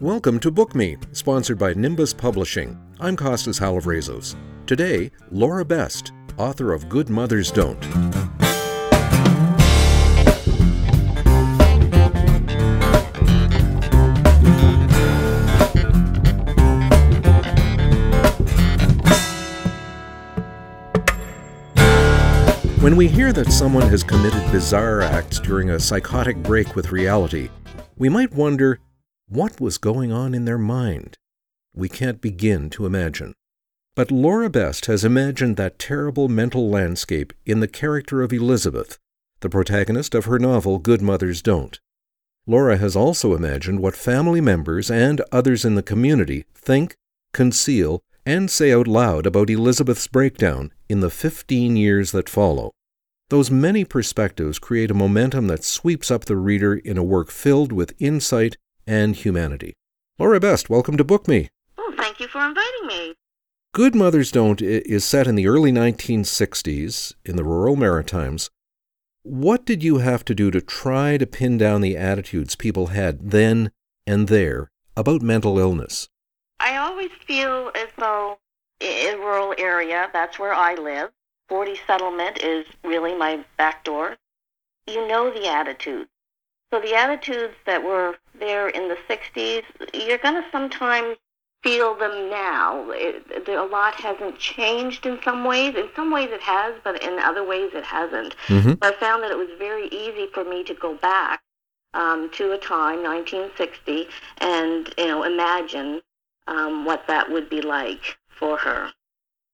Welcome 0.00 0.40
to 0.40 0.50
Book 0.50 0.74
Me, 0.74 0.98
sponsored 1.12 1.58
by 1.58 1.72
Nimbus 1.72 2.12
Publishing. 2.12 2.78
I'm 3.00 3.16
Costas 3.16 3.58
Halavrazos. 3.58 4.36
Today, 4.66 5.10
Laura 5.30 5.64
Best, 5.64 6.12
author 6.36 6.74
of 6.74 6.90
Good 6.90 7.08
Mothers 7.08 7.50
Don't. 7.50 7.82
When 22.82 22.96
we 22.96 23.08
hear 23.08 23.32
that 23.32 23.50
someone 23.50 23.88
has 23.88 24.04
committed 24.04 24.52
bizarre 24.52 25.00
acts 25.00 25.40
during 25.40 25.70
a 25.70 25.80
psychotic 25.80 26.36
break 26.42 26.76
with 26.76 26.92
reality, 26.92 27.48
we 27.96 28.10
might 28.10 28.34
wonder 28.34 28.78
what 29.28 29.60
was 29.60 29.76
going 29.76 30.12
on 30.12 30.34
in 30.34 30.44
their 30.44 30.58
mind? 30.58 31.16
We 31.74 31.88
can't 31.88 32.20
begin 32.20 32.70
to 32.70 32.86
imagine. 32.86 33.34
But 33.96 34.10
Laura 34.10 34.48
Best 34.48 34.86
has 34.86 35.04
imagined 35.04 35.56
that 35.56 35.78
terrible 35.78 36.28
mental 36.28 36.70
landscape 36.70 37.32
in 37.44 37.60
the 37.60 37.68
character 37.68 38.22
of 38.22 38.32
Elizabeth, 38.32 38.98
the 39.40 39.50
protagonist 39.50 40.14
of 40.14 40.26
her 40.26 40.38
novel 40.38 40.78
Good 40.78 41.02
Mothers 41.02 41.42
Don't. 41.42 41.80
Laura 42.46 42.76
has 42.76 42.94
also 42.94 43.34
imagined 43.34 43.80
what 43.80 43.96
family 43.96 44.40
members 44.40 44.90
and 44.90 45.20
others 45.32 45.64
in 45.64 45.74
the 45.74 45.82
community 45.82 46.44
think, 46.54 46.94
conceal, 47.32 48.02
and 48.24 48.50
say 48.50 48.72
out 48.72 48.86
loud 48.86 49.26
about 49.26 49.50
Elizabeth's 49.50 50.06
breakdown 50.06 50.72
in 50.88 51.00
the 51.00 51.10
15 51.10 51.76
years 51.76 52.12
that 52.12 52.28
follow. 52.28 52.70
Those 53.28 53.50
many 53.50 53.84
perspectives 53.84 54.60
create 54.60 54.90
a 54.90 54.94
momentum 54.94 55.48
that 55.48 55.64
sweeps 55.64 56.12
up 56.12 56.26
the 56.26 56.36
reader 56.36 56.76
in 56.76 56.96
a 56.96 57.02
work 57.02 57.30
filled 57.30 57.72
with 57.72 57.94
insight 57.98 58.56
and 58.86 59.16
humanity. 59.16 59.74
Laura 60.18 60.40
Best, 60.40 60.70
welcome 60.70 60.96
to 60.96 61.04
Book 61.04 61.28
Me. 61.28 61.48
Oh, 61.78 61.94
thank 61.96 62.20
you 62.20 62.28
for 62.28 62.44
inviting 62.46 62.86
me. 62.86 63.14
Good 63.74 63.94
Mothers 63.94 64.30
Don't 64.30 64.62
is 64.62 65.04
set 65.04 65.26
in 65.26 65.34
the 65.34 65.46
early 65.46 65.70
1960s 65.70 67.14
in 67.24 67.36
the 67.36 67.44
rural 67.44 67.76
Maritimes. 67.76 68.48
What 69.22 69.66
did 69.66 69.82
you 69.82 69.98
have 69.98 70.24
to 70.26 70.34
do 70.34 70.50
to 70.50 70.60
try 70.60 71.18
to 71.18 71.26
pin 71.26 71.58
down 71.58 71.80
the 71.80 71.96
attitudes 71.96 72.54
people 72.54 72.86
had 72.86 73.32
then 73.32 73.72
and 74.06 74.28
there 74.28 74.70
about 74.96 75.20
mental 75.20 75.58
illness? 75.58 76.08
I 76.60 76.76
always 76.76 77.10
feel 77.26 77.70
as 77.74 77.88
though 77.98 78.38
in 78.80 79.14
a 79.14 79.18
rural 79.18 79.54
area, 79.58 80.08
that's 80.12 80.38
where 80.38 80.54
I 80.54 80.74
live. 80.74 81.10
40 81.48 81.76
settlement 81.86 82.42
is 82.42 82.66
really 82.82 83.14
my 83.14 83.44
back 83.56 83.84
door. 83.84 84.16
You 84.86 85.06
know 85.06 85.30
the 85.30 85.48
attitudes. 85.48 86.08
So 86.72 86.80
the 86.80 86.94
attitudes 86.94 87.54
that 87.64 87.82
were 87.82 88.16
there 88.38 88.68
in 88.68 88.88
the 88.88 88.96
60s, 89.08 89.62
you're 89.94 90.18
going 90.18 90.34
to 90.34 90.44
sometimes 90.50 91.16
feel 91.62 91.94
them 91.96 92.30
now. 92.30 92.90
It, 92.90 93.48
a 93.48 93.64
lot 93.64 93.94
hasn't 93.94 94.38
changed 94.38 95.06
in 95.06 95.18
some 95.24 95.44
ways. 95.44 95.74
In 95.74 95.88
some 95.96 96.12
ways 96.12 96.28
it 96.30 96.40
has, 96.42 96.74
but 96.84 97.02
in 97.02 97.18
other 97.18 97.44
ways 97.44 97.70
it 97.74 97.84
hasn't. 97.84 98.36
Mm-hmm. 98.46 98.74
I 98.82 98.92
found 98.92 99.22
that 99.22 99.30
it 99.30 99.38
was 99.38 99.48
very 99.58 99.88
easy 99.88 100.28
for 100.32 100.44
me 100.44 100.64
to 100.64 100.74
go 100.74 100.94
back 100.94 101.40
um, 101.94 102.30
to 102.34 102.52
a 102.52 102.58
time, 102.58 103.02
1960, 103.02 104.06
and 104.38 104.92
you 104.98 105.06
know 105.06 105.24
imagine 105.24 106.00
um, 106.46 106.84
what 106.84 107.06
that 107.08 107.30
would 107.30 107.48
be 107.48 107.60
like 107.60 108.18
for 108.28 108.58
her. 108.58 108.92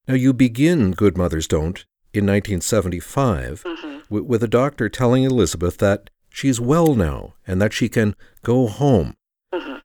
Now 0.08 0.14
you 0.14 0.32
begin 0.32 0.90
Good 0.90 1.16
Mothers 1.16 1.46
Don't 1.46 1.86
in 2.12 2.26
1975 2.26 3.62
mm-hmm. 3.64 3.98
w- 4.10 4.24
with 4.24 4.42
a 4.42 4.48
doctor 4.48 4.88
telling 4.88 5.24
Elizabeth 5.24 5.78
that 5.78 6.10
she's 6.32 6.60
well 6.60 6.94
now 6.94 7.34
and 7.46 7.60
that 7.60 7.72
she 7.72 7.88
can 7.88 8.14
go 8.42 8.66
home. 8.66 9.14
Mm-hmm. 9.54 9.78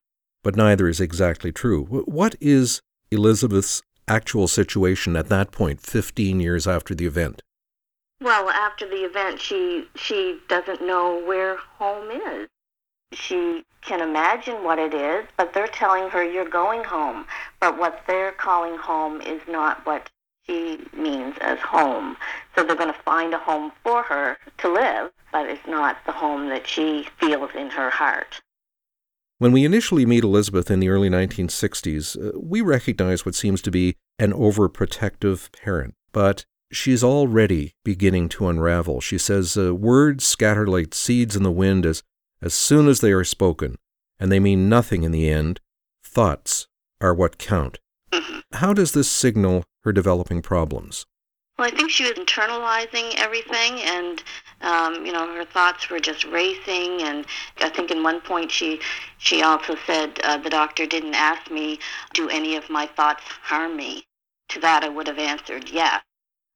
But 0.43 0.55
neither 0.55 0.87
is 0.87 1.01
exactly 1.01 1.51
true. 1.51 1.83
What 1.85 2.35
is 2.39 2.81
Elizabeth's 3.11 3.81
actual 4.07 4.47
situation 4.47 5.15
at 5.15 5.29
that 5.29 5.51
point, 5.51 5.81
15 5.81 6.39
years 6.39 6.67
after 6.67 6.95
the 6.95 7.05
event? 7.05 7.41
Well, 8.21 8.49
after 8.49 8.87
the 8.87 9.05
event, 9.05 9.39
she 9.39 9.87
she 9.95 10.39
doesn't 10.49 10.81
know 10.81 11.23
where 11.23 11.57
home 11.57 12.09
is. 12.09 12.47
She 13.13 13.63
can 13.81 14.01
imagine 14.01 14.63
what 14.63 14.79
it 14.79 14.93
is, 14.93 15.25
but 15.37 15.53
they're 15.53 15.67
telling 15.67 16.09
her 16.09 16.23
you're 16.23 16.49
going 16.49 16.83
home. 16.83 17.25
But 17.59 17.77
what 17.77 18.01
they're 18.07 18.31
calling 18.31 18.77
home 18.77 19.21
is 19.21 19.41
not 19.47 19.85
what 19.85 20.09
she 20.45 20.79
means 20.93 21.35
as 21.41 21.59
home. 21.59 22.17
So 22.57 22.63
they're 22.63 22.75
going 22.75 22.91
to 22.91 22.99
find 23.01 23.35
a 23.35 23.37
home 23.37 23.71
for 23.83 24.01
her 24.01 24.37
to 24.57 24.73
live, 24.73 25.11
but 25.31 25.47
it's 25.47 25.67
not 25.67 25.97
the 26.07 26.11
home 26.11 26.49
that 26.49 26.65
she 26.65 27.07
feels 27.19 27.51
in 27.53 27.69
her 27.69 27.91
heart. 27.91 28.41
When 29.37 29.51
we 29.51 29.63
initially 29.63 30.07
meet 30.07 30.23
Elizabeth 30.23 30.71
in 30.71 30.79
the 30.79 30.89
early 30.89 31.09
1960s, 31.09 32.17
uh, 32.17 32.39
we 32.39 32.61
recognize 32.61 33.23
what 33.23 33.35
seems 33.35 33.61
to 33.61 33.69
be 33.69 33.95
an 34.17 34.33
overprotective 34.33 35.51
parent, 35.51 35.93
but 36.11 36.45
she's 36.71 37.03
already 37.03 37.75
beginning 37.85 38.27
to 38.29 38.47
unravel. 38.47 39.01
She 39.01 39.19
says, 39.19 39.55
uh, 39.55 39.75
Words 39.75 40.25
scatter 40.25 40.65
like 40.65 40.95
seeds 40.95 41.35
in 41.35 41.43
the 41.43 41.51
wind 41.51 41.85
as, 41.85 42.01
as 42.41 42.55
soon 42.55 42.87
as 42.87 43.01
they 43.01 43.11
are 43.11 43.23
spoken, 43.23 43.75
and 44.19 44.31
they 44.31 44.39
mean 44.39 44.67
nothing 44.67 45.03
in 45.03 45.11
the 45.11 45.29
end. 45.29 45.59
Thoughts 46.03 46.67
are 46.99 47.13
what 47.13 47.37
count. 47.37 47.77
Mm-hmm. 48.11 48.39
How 48.53 48.73
does 48.73 48.93
this 48.93 49.11
signal 49.11 49.63
her 49.83 49.93
developing 49.93 50.41
problems? 50.41 51.05
Well, 51.57 51.67
I 51.67 51.75
think 51.75 51.89
she 51.89 52.03
was 52.03 52.13
internalizing 52.13 53.15
everything, 53.15 53.81
and 53.81 54.23
um, 54.61 55.05
you 55.07 55.11
know, 55.11 55.33
her 55.33 55.43
thoughts 55.43 55.89
were 55.89 55.99
just 55.99 56.23
racing. 56.25 57.01
And 57.01 57.25
I 57.59 57.69
think 57.69 57.89
in 57.89 58.03
one 58.03 58.21
point 58.21 58.51
she 58.51 58.79
she 59.17 59.41
also 59.41 59.75
said 59.87 60.19
uh, 60.23 60.37
the 60.37 60.51
doctor 60.51 60.85
didn't 60.85 61.15
ask 61.15 61.49
me, 61.49 61.79
"Do 62.13 62.29
any 62.29 62.55
of 62.55 62.69
my 62.69 62.85
thoughts 62.85 63.23
harm 63.41 63.75
me?" 63.75 64.05
To 64.49 64.59
that, 64.59 64.83
I 64.83 64.89
would 64.89 65.07
have 65.07 65.17
answered 65.17 65.69
yes. 65.69 66.03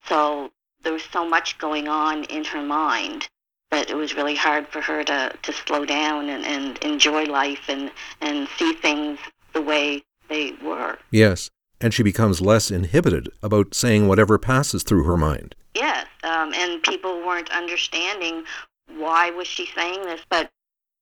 So 0.06 0.52
there 0.84 0.94
was 0.94 1.04
so 1.04 1.28
much 1.28 1.58
going 1.58 1.88
on 1.88 2.26
in 2.26 2.44
her 2.46 2.62
mind 2.62 3.28
that 3.72 3.90
it 3.90 3.96
was 3.96 4.16
really 4.16 4.36
hard 4.36 4.68
for 4.68 4.82
her 4.82 5.04
to, 5.04 5.34
to 5.42 5.54
slow 5.54 5.84
down 5.86 6.30
and, 6.30 6.46
and 6.46 6.78
enjoy 6.80 7.24
life 7.24 7.70
and, 7.70 7.92
and 8.20 8.48
see 8.58 8.74
things 8.74 9.18
the 9.54 9.62
way 9.62 10.04
they 10.30 10.54
were. 10.62 10.98
Yes 11.12 11.50
and 11.82 11.94
she 11.94 12.04
becomes 12.04 12.40
less 12.40 12.70
inhibited 12.70 13.30
about 13.42 13.74
saying 13.74 14.08
whatever 14.08 14.38
passes 14.38 14.84
through 14.84 15.04
her 15.04 15.18
mind. 15.18 15.56
Yes, 15.74 16.06
um, 16.24 16.54
and 16.54 16.82
people 16.84 17.26
weren't 17.26 17.50
understanding 17.52 18.44
why 18.98 19.32
was 19.32 19.48
she 19.48 19.66
saying 19.66 20.04
this, 20.04 20.22
but 20.30 20.50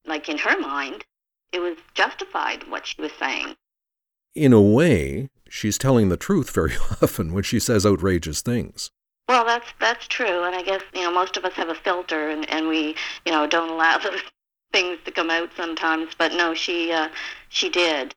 like 0.06 0.30
in 0.30 0.38
her 0.38 0.58
mind, 0.60 1.04
it 1.52 1.60
was 1.60 1.78
justified 1.94 2.68
what 2.70 2.88
she 2.88 3.02
was 3.02 3.12
saying. 3.20 3.56
In 4.36 4.54
a 4.54 4.62
way, 4.62 5.30
she's 5.50 5.78
telling 5.78 6.10
the 6.10 6.18
truth 6.18 6.52
very 6.52 6.76
often 7.02 7.34
when 7.34 7.44
she 7.44 7.60
says 7.60 7.86
outrageous 7.86 8.42
things. 8.42 8.90
Well, 9.28 9.46
that's 9.46 9.68
that's 9.80 10.08
true, 10.08 10.44
and 10.44 10.56
I 10.56 10.64
guess 10.64 10.82
you 10.94 11.02
know 11.02 11.12
most 11.12 11.38
of 11.38 11.46
us 11.46 11.54
have 11.54 11.70
a 11.70 11.76
filter, 11.76 12.30
and, 12.30 12.50
and 12.50 12.68
we 12.68 12.96
you 13.26 13.32
know 13.32 13.46
don't 13.46 13.70
allow 13.70 13.98
those 14.04 14.22
things 14.72 14.98
to 15.06 15.12
come 15.12 15.30
out 15.30 15.50
sometimes. 15.56 16.14
But 16.18 16.34
no, 16.34 16.54
she 16.54 16.92
uh, 16.92 17.10
she 17.50 17.70
did. 17.70 18.16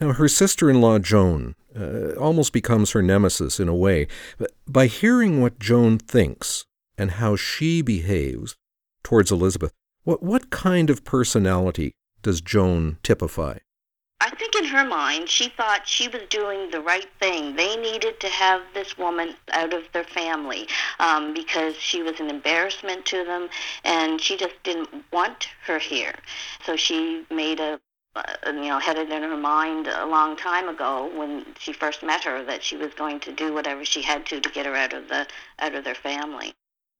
Now, 0.00 0.12
her 0.14 0.28
sister 0.28 0.68
in 0.68 0.80
law, 0.80 0.98
Joan, 0.98 1.54
uh, 1.78 2.12
almost 2.18 2.52
becomes 2.52 2.92
her 2.92 3.02
nemesis 3.02 3.58
in 3.60 3.68
a 3.68 3.74
way. 3.74 4.06
By 4.66 4.86
hearing 4.86 5.40
what 5.40 5.58
Joan 5.58 5.98
thinks 5.98 6.64
and 6.98 7.12
how 7.12 7.36
she 7.36 7.82
behaves 7.82 8.56
towards 9.02 9.32
Elizabeth, 9.32 9.72
what, 10.04 10.22
what 10.22 10.50
kind 10.50 10.90
of 10.90 11.04
personality 11.04 11.92
does 12.22 12.40
Joan 12.40 12.98
typify? 13.02 13.58
I 14.20 14.30
think 14.30 14.54
in 14.54 14.66
her 14.66 14.84
mind, 14.84 15.28
she 15.28 15.48
thought 15.48 15.88
she 15.88 16.06
was 16.06 16.22
doing 16.30 16.70
the 16.70 16.80
right 16.80 17.08
thing. 17.18 17.56
They 17.56 17.74
needed 17.74 18.20
to 18.20 18.28
have 18.28 18.62
this 18.72 18.96
woman 18.96 19.34
out 19.50 19.74
of 19.74 19.82
their 19.92 20.04
family 20.04 20.68
um, 21.00 21.34
because 21.34 21.74
she 21.74 22.04
was 22.04 22.20
an 22.20 22.30
embarrassment 22.30 23.04
to 23.06 23.24
them, 23.24 23.48
and 23.82 24.20
she 24.20 24.36
just 24.36 24.54
didn't 24.62 24.90
want 25.12 25.48
her 25.66 25.80
here. 25.80 26.14
So 26.64 26.76
she 26.76 27.24
made 27.30 27.58
a 27.58 27.80
you 28.46 28.68
know, 28.68 28.78
had 28.78 28.98
it 28.98 29.10
in 29.10 29.22
her 29.22 29.36
mind 29.36 29.86
a 29.86 30.06
long 30.06 30.36
time 30.36 30.68
ago 30.68 31.10
when 31.16 31.46
she 31.58 31.72
first 31.72 32.02
met 32.02 32.24
her 32.24 32.44
that 32.44 32.62
she 32.62 32.76
was 32.76 32.92
going 32.94 33.20
to 33.20 33.32
do 33.32 33.54
whatever 33.54 33.84
she 33.84 34.02
had 34.02 34.26
to 34.26 34.40
to 34.40 34.50
get 34.50 34.66
her 34.66 34.74
out 34.74 34.92
of 34.92 35.08
the 35.08 35.26
out 35.58 35.74
of 35.74 35.84
their 35.84 35.94
family. 35.94 36.52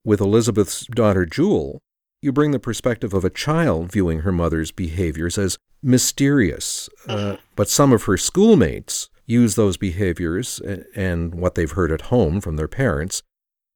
With 0.03 0.19
Elizabeth's 0.19 0.85
daughter 0.87 1.25
Jewel, 1.25 1.79
you 2.21 2.31
bring 2.31 2.51
the 2.51 2.59
perspective 2.59 3.13
of 3.13 3.23
a 3.23 3.29
child 3.29 3.91
viewing 3.91 4.21
her 4.21 4.31
mother's 4.31 4.71
behaviors 4.71 5.37
as 5.37 5.57
mysterious, 5.81 6.89
uh, 7.07 7.15
mm-hmm. 7.15 7.41
but 7.55 7.69
some 7.69 7.91
of 7.91 8.03
her 8.03 8.17
schoolmates 8.17 9.09
use 9.25 9.55
those 9.55 9.77
behaviors 9.77 10.61
and 10.95 11.35
what 11.35 11.55
they've 11.55 11.71
heard 11.71 11.91
at 11.91 12.01
home 12.01 12.41
from 12.41 12.55
their 12.55 12.67
parents 12.67 13.21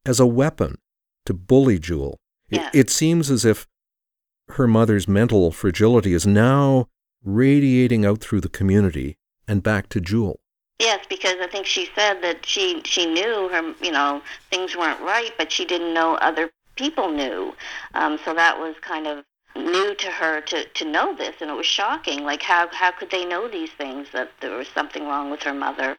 as 0.06 0.20
a 0.20 0.26
weapon 0.26 0.78
to 1.26 1.34
bully 1.34 1.80
Jewel. 1.80 2.18
Yes. 2.50 2.74
It, 2.74 2.80
it 2.80 2.90
seems 2.90 3.30
as 3.30 3.46
if 3.46 3.68
her 4.50 4.68
mother's 4.68 5.08
mental 5.08 5.52
fragility 5.52 6.14
is 6.14 6.26
now 6.26 6.88
radiating 7.28 8.06
out 8.06 8.20
through 8.20 8.42
the 8.42 8.50
community 8.50 9.18
and 9.48 9.62
back 9.62 9.90
to 9.90 10.02
Jewel. 10.02 10.40
Yes, 10.80 11.06
because 11.10 11.36
I 11.42 11.48
think 11.48 11.66
she 11.66 11.90
said 11.96 12.22
that 12.22 12.46
she 12.46 12.82
she 12.86 13.06
knew 13.06 13.50
her 13.50 13.74
you 13.82 13.92
know 13.92 14.22
things 14.50 14.76
weren't 14.76 15.02
right, 15.02 15.32
but 15.38 15.52
she 15.52 15.66
didn't 15.66 15.94
know 15.94 16.16
other 16.16 16.50
people 16.76 17.12
knew. 17.12 17.54
Um, 17.94 18.20
so 18.24 18.34
that 18.34 18.60
was 18.60 18.76
kind 18.82 19.08
of 19.08 19.26
new 19.56 19.96
to 19.96 20.08
her 20.08 20.42
to, 20.42 20.66
to 20.66 20.86
know 20.86 21.16
this, 21.16 21.36
and 21.42 21.50
it 21.50 21.56
was 21.56 21.66
shocking. 21.66 22.24
Like, 22.24 22.44
how, 22.44 22.70
how 22.72 22.92
could 22.92 23.12
they 23.12 23.26
know 23.26 23.48
these 23.48 23.72
things, 23.72 24.08
that 24.14 24.32
there 24.40 24.56
was 24.56 24.68
something 24.68 25.04
wrong 25.04 25.32
with 25.32 25.42
her 25.44 25.54
mother? 25.54 25.98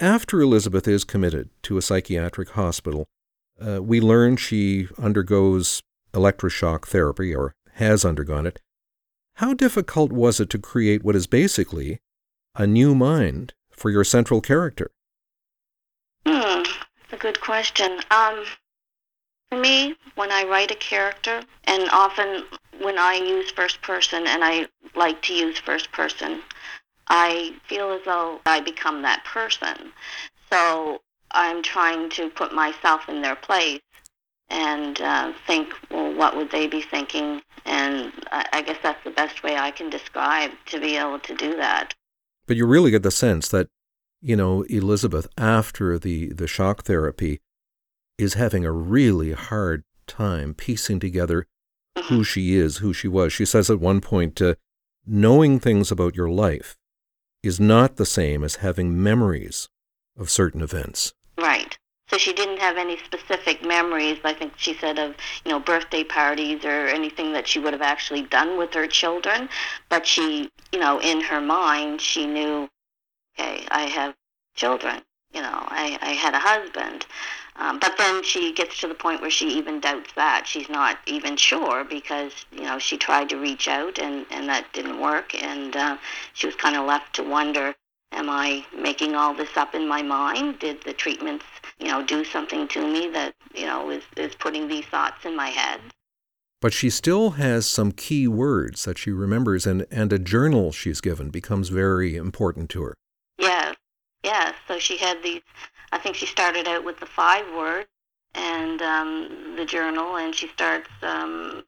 After 0.00 0.40
Elizabeth 0.40 0.86
is 0.86 1.04
committed 1.04 1.50
to 1.62 1.78
a 1.78 1.82
psychiatric 1.82 2.50
hospital, 2.50 3.06
uh, 3.60 3.82
we 3.82 4.00
learn 4.00 4.36
she 4.36 4.88
undergoes 4.98 5.82
electroshock 6.12 6.86
therapy 6.86 7.34
or 7.34 7.54
has 7.74 8.04
undergone 8.04 8.46
it. 8.46 8.60
How 9.36 9.52
difficult 9.52 10.12
was 10.12 10.40
it 10.40 10.48
to 10.50 10.58
create 10.58 11.04
what 11.04 11.14
is 11.14 11.26
basically 11.26 11.98
a 12.54 12.66
new 12.66 12.94
mind 12.94 13.52
for 13.70 13.90
your 13.90 14.02
central 14.02 14.40
character? 14.40 14.90
Hmm, 16.26 16.62
that's 16.62 17.12
a 17.12 17.18
good 17.18 17.38
question. 17.42 18.00
Um, 18.10 18.46
for 19.50 19.58
me, 19.58 19.94
when 20.14 20.32
I 20.32 20.44
write 20.44 20.70
a 20.70 20.76
character, 20.76 21.42
and 21.64 21.90
often 21.90 22.44
when 22.80 22.98
I 22.98 23.16
use 23.16 23.50
first 23.50 23.82
person, 23.82 24.26
and 24.26 24.42
I 24.42 24.68
like 24.94 25.20
to 25.24 25.34
use 25.34 25.58
first 25.58 25.92
person, 25.92 26.40
I 27.08 27.56
feel 27.68 27.92
as 27.92 28.00
though 28.06 28.40
I 28.46 28.60
become 28.60 29.02
that 29.02 29.22
person. 29.26 29.92
So 30.50 31.02
I'm 31.32 31.62
trying 31.62 32.08
to 32.12 32.30
put 32.30 32.54
myself 32.54 33.06
in 33.06 33.20
their 33.20 33.36
place 33.36 33.82
and 34.48 34.98
uh, 35.00 35.34
think, 35.46 35.74
well, 35.90 36.14
what 36.14 36.36
would 36.36 36.50
they 36.50 36.66
be 36.66 36.80
thinking? 36.80 37.42
And 37.76 38.12
I, 38.32 38.46
I 38.58 38.62
guess 38.62 38.78
that's 38.82 39.02
the 39.04 39.10
best 39.10 39.42
way 39.42 39.56
I 39.56 39.70
can 39.70 39.88
describe 39.90 40.50
to 40.66 40.80
be 40.80 40.96
able 40.96 41.18
to 41.20 41.34
do 41.34 41.56
that. 41.56 41.92
But 42.46 42.56
you 42.56 42.66
really 42.66 42.90
get 42.90 43.02
the 43.02 43.10
sense 43.10 43.48
that, 43.48 43.68
you 44.20 44.36
know, 44.36 44.62
Elizabeth, 44.80 45.26
after 45.36 45.98
the, 45.98 46.32
the 46.32 46.46
shock 46.46 46.84
therapy, 46.84 47.40
is 48.18 48.34
having 48.34 48.64
a 48.64 48.72
really 48.72 49.32
hard 49.32 49.84
time 50.06 50.54
piecing 50.54 51.00
together 51.00 51.46
Mm-hmm. 51.96 52.14
who 52.14 52.24
she 52.24 52.56
is, 52.56 52.76
who 52.78 52.92
she 52.92 53.08
was. 53.08 53.32
She 53.32 53.46
says 53.46 53.70
at 53.70 53.80
one 53.80 54.02
point, 54.02 54.42
uh, 54.42 54.56
knowing 55.06 55.58
things 55.58 55.90
about 55.90 56.14
your 56.14 56.28
life 56.28 56.76
is 57.42 57.58
not 57.58 57.96
the 57.96 58.04
same 58.04 58.44
as 58.44 58.56
having 58.56 59.02
memories 59.02 59.70
of 60.14 60.28
certain 60.28 60.60
events. 60.60 61.14
Right. 61.38 61.78
So 62.08 62.18
she 62.18 62.32
didn't 62.32 62.58
have 62.58 62.76
any 62.76 62.98
specific 62.98 63.64
memories, 63.64 64.18
I 64.24 64.32
think 64.32 64.52
she 64.56 64.74
said, 64.74 64.98
of, 64.98 65.16
you 65.44 65.50
know, 65.50 65.58
birthday 65.58 66.04
parties 66.04 66.64
or 66.64 66.86
anything 66.86 67.32
that 67.32 67.48
she 67.48 67.58
would 67.58 67.72
have 67.72 67.82
actually 67.82 68.22
done 68.22 68.56
with 68.56 68.74
her 68.74 68.86
children. 68.86 69.48
But 69.88 70.06
she, 70.06 70.50
you 70.72 70.78
know, 70.78 71.00
in 71.00 71.20
her 71.22 71.40
mind, 71.40 72.00
she 72.00 72.26
knew, 72.26 72.68
okay, 73.38 73.66
I 73.70 73.82
have 73.82 74.14
children. 74.54 75.02
You 75.32 75.42
know, 75.42 75.64
I, 75.68 75.98
I 76.00 76.10
had 76.10 76.34
a 76.34 76.38
husband. 76.38 77.06
Um, 77.56 77.78
but 77.80 77.96
then 77.98 78.22
she 78.22 78.52
gets 78.52 78.80
to 78.80 78.88
the 78.88 78.94
point 78.94 79.20
where 79.20 79.30
she 79.30 79.48
even 79.48 79.80
doubts 79.80 80.12
that. 80.14 80.46
She's 80.46 80.68
not 80.68 80.98
even 81.06 81.36
sure 81.36 81.84
because, 81.84 82.32
you 82.52 82.62
know, 82.62 82.78
she 82.78 82.96
tried 82.96 83.28
to 83.30 83.36
reach 83.36 83.66
out 83.68 83.98
and, 83.98 84.26
and 84.30 84.48
that 84.48 84.72
didn't 84.72 85.00
work. 85.00 85.34
And 85.42 85.74
uh, 85.74 85.98
she 86.34 86.46
was 86.46 86.56
kind 86.56 86.76
of 86.76 86.86
left 86.86 87.14
to 87.16 87.22
wonder, 87.22 87.74
am 88.12 88.30
I 88.30 88.64
making 88.76 89.14
all 89.14 89.34
this 89.34 89.56
up 89.56 89.74
in 89.74 89.86
my 89.86 90.02
mind? 90.02 90.58
Did 90.58 90.82
the 90.84 90.92
treatments, 90.92 91.44
you 91.78 91.88
know, 91.88 92.04
do 92.04 92.24
something 92.24 92.68
to 92.68 92.86
me 92.86 93.08
that, 93.10 93.34
you 93.54 93.66
know, 93.66 93.90
is, 93.90 94.02
is 94.16 94.34
putting 94.34 94.68
these 94.68 94.86
thoughts 94.86 95.24
in 95.24 95.36
my 95.36 95.48
head? 95.48 95.80
But 96.60 96.72
she 96.72 96.88
still 96.88 97.32
has 97.32 97.66
some 97.66 97.92
key 97.92 98.26
words 98.26 98.84
that 98.84 98.98
she 98.98 99.10
remembers, 99.10 99.66
and, 99.66 99.86
and 99.90 100.12
a 100.12 100.18
journal 100.18 100.72
she's 100.72 101.00
given 101.00 101.30
becomes 101.30 101.68
very 101.68 102.16
important 102.16 102.70
to 102.70 102.82
her. 102.82 102.94
Yes, 103.38 103.76
yes. 104.24 104.54
So 104.66 104.78
she 104.78 104.96
had 104.96 105.22
these 105.22 105.42
I 105.92 105.98
think 105.98 106.16
she 106.16 106.26
started 106.26 106.66
out 106.66 106.84
with 106.84 106.98
the 106.98 107.06
five 107.06 107.46
words 107.54 107.88
and 108.34 108.82
um, 108.82 109.54
the 109.56 109.64
journal, 109.64 110.16
and 110.16 110.34
she 110.34 110.48
starts, 110.48 110.88
um, 111.02 111.64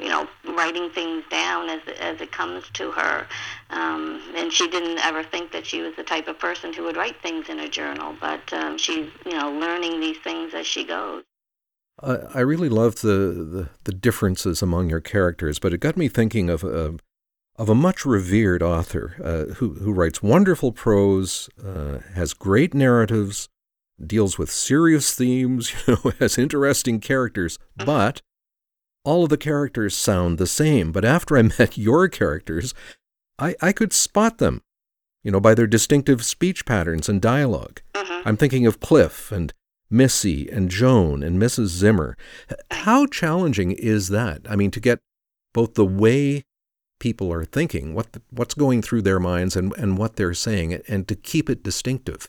you 0.00 0.08
know, 0.08 0.28
writing 0.56 0.90
things 0.90 1.24
down 1.30 1.68
as 1.68 1.80
as 2.00 2.20
it 2.20 2.32
comes 2.32 2.64
to 2.74 2.90
her. 2.92 3.26
Um, 3.70 4.22
and 4.34 4.52
she 4.52 4.68
didn't 4.68 4.98
ever 4.98 5.22
think 5.22 5.52
that 5.52 5.66
she 5.66 5.80
was 5.80 5.94
the 5.96 6.04
type 6.04 6.28
of 6.28 6.38
person 6.38 6.72
who 6.72 6.84
would 6.84 6.96
write 6.96 7.20
things 7.22 7.48
in 7.48 7.58
a 7.60 7.68
journal, 7.68 8.14
but 8.20 8.52
um, 8.52 8.78
she's, 8.78 9.10
you 9.26 9.32
know, 9.32 9.50
learning 9.50 10.00
these 10.00 10.18
things 10.18 10.54
as 10.54 10.66
she 10.66 10.84
goes. 10.84 11.24
I 12.00 12.40
really 12.40 12.68
love 12.68 13.00
the, 13.00 13.08
the, 13.08 13.68
the 13.82 13.92
differences 13.92 14.62
among 14.62 14.88
your 14.88 15.00
characters, 15.00 15.58
but 15.58 15.72
it 15.72 15.78
got 15.78 15.96
me 15.96 16.08
thinking 16.08 16.48
of 16.48 16.62
a 16.62 16.94
of 17.56 17.68
a 17.68 17.74
much 17.74 18.06
revered 18.06 18.62
author 18.62 19.16
uh, 19.22 19.54
who, 19.54 19.74
who 19.74 19.92
writes 19.92 20.22
wonderful 20.22 20.70
prose, 20.70 21.50
uh, 21.66 21.98
has 22.14 22.32
great 22.32 22.72
narratives, 22.72 23.48
deals 24.04 24.38
with 24.38 24.48
serious 24.48 25.12
themes, 25.12 25.74
you 25.88 25.98
know, 26.04 26.12
has 26.20 26.38
interesting 26.38 27.00
characters, 27.00 27.58
but 27.84 28.22
all 29.08 29.24
of 29.24 29.30
the 29.30 29.36
characters 29.38 29.96
sound 29.96 30.36
the 30.36 30.46
same. 30.46 30.92
But 30.92 31.04
after 31.04 31.36
I 31.36 31.42
met 31.58 31.78
your 31.78 32.08
characters, 32.08 32.74
I, 33.38 33.54
I 33.62 33.72
could 33.72 33.92
spot 33.92 34.38
them, 34.38 34.62
you 35.22 35.30
know, 35.30 35.40
by 35.40 35.54
their 35.54 35.66
distinctive 35.66 36.24
speech 36.24 36.66
patterns 36.66 37.08
and 37.08 37.20
dialog 37.22 37.78
Mm-hmm. 38.08 38.28
I'm 38.28 38.36
thinking 38.36 38.66
of 38.66 38.80
Cliff 38.80 39.32
and 39.32 39.52
Missy 39.90 40.48
and 40.50 40.70
Joan 40.70 41.22
and 41.22 41.40
Mrs. 41.40 41.66
Zimmer. 41.66 42.16
How 42.70 43.06
challenging 43.06 43.72
is 43.72 44.08
that? 44.08 44.42
I 44.48 44.56
mean, 44.56 44.70
to 44.72 44.80
get 44.80 45.00
both 45.54 45.74
the 45.74 45.86
way 45.86 46.44
people 47.00 47.32
are 47.32 47.44
thinking, 47.44 47.94
what 47.94 48.12
the, 48.12 48.22
what's 48.30 48.54
going 48.54 48.82
through 48.82 49.02
their 49.02 49.20
minds, 49.20 49.56
and, 49.56 49.72
and 49.76 49.96
what 49.98 50.16
they're 50.16 50.34
saying, 50.34 50.74
and 50.88 51.06
to 51.08 51.14
keep 51.14 51.48
it 51.48 51.62
distinctive. 51.62 52.28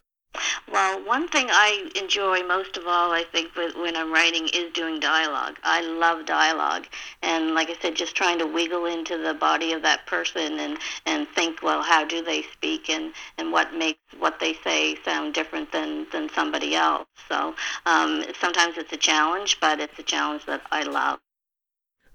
Well, 0.71 1.05
one 1.05 1.27
thing 1.27 1.47
I 1.49 1.89
enjoy 1.95 2.43
most 2.43 2.77
of 2.77 2.87
all, 2.87 3.11
I 3.11 3.23
think, 3.23 3.55
when 3.55 3.95
I'm 3.95 4.11
writing 4.11 4.47
is 4.53 4.71
doing 4.73 4.99
dialogue. 4.99 5.57
I 5.63 5.81
love 5.81 6.25
dialogue, 6.25 6.87
and 7.21 7.53
like 7.53 7.69
I 7.69 7.75
said, 7.81 7.95
just 7.95 8.15
trying 8.15 8.39
to 8.39 8.47
wiggle 8.47 8.85
into 8.85 9.17
the 9.17 9.33
body 9.33 9.73
of 9.73 9.81
that 9.83 10.05
person 10.05 10.59
and 10.59 10.77
and 11.05 11.27
think, 11.29 11.61
well, 11.61 11.81
how 11.81 12.05
do 12.05 12.23
they 12.23 12.43
speak, 12.53 12.89
and 12.89 13.13
and 13.37 13.51
what 13.51 13.73
makes 13.73 13.99
what 14.17 14.39
they 14.39 14.53
say 14.63 14.95
sound 15.03 15.33
different 15.33 15.71
than 15.71 16.07
than 16.11 16.29
somebody 16.29 16.75
else. 16.75 17.07
So 17.27 17.55
um, 17.85 18.23
sometimes 18.39 18.77
it's 18.77 18.93
a 18.93 18.97
challenge, 18.97 19.59
but 19.59 19.79
it's 19.79 19.97
a 19.99 20.03
challenge 20.03 20.45
that 20.45 20.61
I 20.71 20.83
love. 20.83 21.19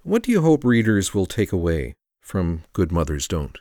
What 0.02 0.22
do 0.22 0.32
you 0.32 0.42
hope 0.42 0.64
readers 0.64 1.14
will 1.14 1.26
take 1.26 1.52
away 1.52 1.94
from 2.20 2.64
Good 2.72 2.92
Mothers 2.92 3.26
Don't? 3.26 3.58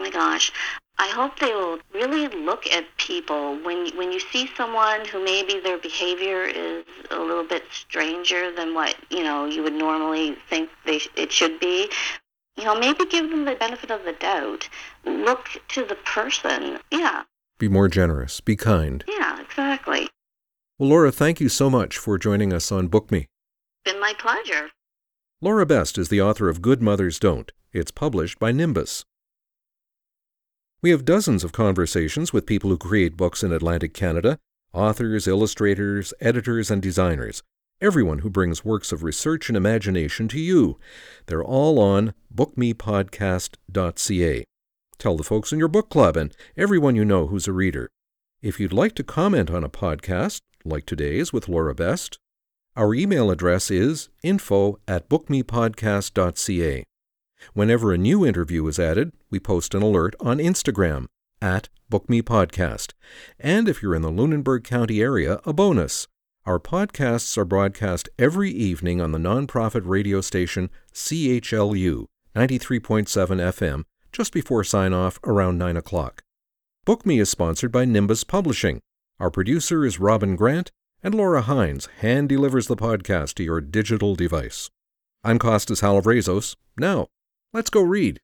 Oh 0.00 0.04
my 0.04 0.10
gosh. 0.10 0.52
I 1.00 1.08
hope 1.08 1.38
they 1.38 1.52
will 1.52 1.78
really 1.94 2.26
look 2.28 2.66
at 2.66 2.84
people 2.96 3.56
when 3.62 3.96
when 3.96 4.10
you 4.10 4.18
see 4.18 4.50
someone 4.56 5.06
who 5.06 5.24
maybe 5.24 5.60
their 5.60 5.78
behavior 5.78 6.42
is 6.42 6.84
a 7.10 7.18
little 7.18 7.44
bit 7.44 7.64
stranger 7.70 8.52
than 8.54 8.74
what 8.74 8.96
you 9.10 9.22
know 9.22 9.46
you 9.46 9.62
would 9.62 9.74
normally 9.74 10.36
think 10.50 10.70
they 10.84 11.00
it 11.16 11.30
should 11.32 11.60
be. 11.60 11.88
You 12.56 12.64
know, 12.64 12.76
maybe 12.76 13.06
give 13.06 13.30
them 13.30 13.44
the 13.44 13.54
benefit 13.54 13.92
of 13.92 14.04
the 14.04 14.14
doubt. 14.14 14.68
Look 15.04 15.48
to 15.68 15.84
the 15.84 15.94
person. 15.94 16.80
Yeah. 16.90 17.22
Be 17.58 17.68
more 17.68 17.86
generous. 17.86 18.40
Be 18.40 18.56
kind. 18.56 19.04
Yeah, 19.06 19.40
exactly. 19.40 20.08
Well, 20.76 20.88
Laura, 20.88 21.12
thank 21.12 21.40
you 21.40 21.48
so 21.48 21.70
much 21.70 21.96
for 21.96 22.18
joining 22.18 22.52
us 22.52 22.72
on 22.72 22.88
Book 22.88 23.12
Me. 23.12 23.26
Been 23.84 24.00
my 24.00 24.12
pleasure. 24.18 24.70
Laura 25.40 25.66
Best 25.66 25.98
is 25.98 26.08
the 26.08 26.20
author 26.20 26.48
of 26.48 26.60
Good 26.60 26.82
Mothers 26.82 27.20
Don't. 27.20 27.52
It's 27.72 27.92
published 27.92 28.40
by 28.40 28.50
Nimbus. 28.50 29.04
We 30.80 30.90
have 30.90 31.04
dozens 31.04 31.42
of 31.42 31.50
conversations 31.50 32.32
with 32.32 32.46
people 32.46 32.70
who 32.70 32.78
create 32.78 33.16
books 33.16 33.42
in 33.42 33.52
Atlantic 33.52 33.92
Canada 33.92 34.38
authors, 34.72 35.26
illustrators, 35.26 36.14
editors, 36.20 36.70
and 36.70 36.80
designers. 36.80 37.42
Everyone 37.80 38.20
who 38.20 38.30
brings 38.30 38.64
works 38.64 38.92
of 38.92 39.02
research 39.02 39.48
and 39.48 39.56
imagination 39.56 40.28
to 40.28 40.38
you. 40.38 40.78
They're 41.26 41.42
all 41.42 41.80
on 41.80 42.14
bookmepodcast.ca. 42.32 44.44
Tell 44.98 45.16
the 45.16 45.24
folks 45.24 45.52
in 45.52 45.58
your 45.58 45.68
book 45.68 45.90
club 45.90 46.16
and 46.16 46.32
everyone 46.56 46.94
you 46.94 47.04
know 47.04 47.26
who's 47.26 47.48
a 47.48 47.52
reader. 47.52 47.88
If 48.40 48.60
you'd 48.60 48.72
like 48.72 48.94
to 48.96 49.02
comment 49.02 49.50
on 49.50 49.64
a 49.64 49.68
podcast, 49.68 50.42
like 50.64 50.86
today's 50.86 51.32
with 51.32 51.48
Laura 51.48 51.74
Best, 51.74 52.20
our 52.76 52.94
email 52.94 53.32
address 53.32 53.68
is 53.70 54.10
info 54.22 54.78
at 54.86 55.08
bookmepodcast.ca. 55.08 56.84
Whenever 57.54 57.92
a 57.92 57.98
new 57.98 58.26
interview 58.26 58.66
is 58.66 58.78
added, 58.78 59.12
we 59.30 59.38
post 59.40 59.74
an 59.74 59.82
alert 59.82 60.14
on 60.20 60.38
Instagram 60.38 61.06
at 61.40 61.68
BookMePodcast. 61.90 62.92
And 63.38 63.68
if 63.68 63.82
you're 63.82 63.94
in 63.94 64.02
the 64.02 64.10
Lunenburg 64.10 64.64
County 64.64 65.00
area, 65.00 65.40
a 65.44 65.52
bonus. 65.52 66.06
Our 66.44 66.58
podcasts 66.58 67.36
are 67.36 67.44
broadcast 67.44 68.08
every 68.18 68.50
evening 68.50 69.00
on 69.00 69.12
the 69.12 69.18
nonprofit 69.18 69.82
radio 69.84 70.20
station 70.20 70.70
CHLU 70.94 72.06
93.7 72.34 73.06
FM 73.06 73.84
just 74.12 74.32
before 74.32 74.64
sign 74.64 74.92
off 74.92 75.18
around 75.24 75.58
9 75.58 75.76
o'clock. 75.76 76.22
Book 76.84 77.04
Me 77.04 77.18
is 77.18 77.28
sponsored 77.28 77.70
by 77.70 77.84
Nimbus 77.84 78.24
Publishing. 78.24 78.80
Our 79.20 79.30
producer 79.30 79.84
is 79.84 80.00
Robin 80.00 80.36
Grant, 80.36 80.70
and 81.02 81.14
Laura 81.14 81.42
Hines 81.42 81.86
hand 81.98 82.28
delivers 82.28 82.66
the 82.66 82.76
podcast 82.76 83.34
to 83.34 83.44
your 83.44 83.60
digital 83.60 84.14
device. 84.14 84.70
I'm 85.22 85.38
Costas 85.38 85.82
Halavrazos. 85.82 86.56
Now, 86.78 87.08
let's 87.52 87.70
go 87.70 87.80
read. 87.80 88.20